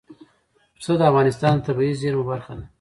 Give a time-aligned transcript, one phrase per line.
[0.77, 2.65] پسه د افغانستان د طبیعي زیرمو برخه ده.